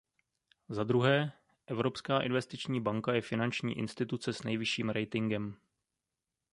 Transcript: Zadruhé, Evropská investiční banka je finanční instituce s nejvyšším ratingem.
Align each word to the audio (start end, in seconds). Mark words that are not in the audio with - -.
Zadruhé, 0.69 1.31
Evropská 1.67 2.19
investiční 2.21 2.81
banka 2.81 3.13
je 3.13 3.21
finanční 3.21 3.77
instituce 3.77 4.33
s 4.33 4.43
nejvyšším 4.43 4.89
ratingem. 4.89 5.55